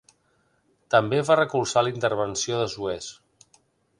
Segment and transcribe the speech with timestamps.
[0.93, 3.13] També va recolzar la intervenció de Suez.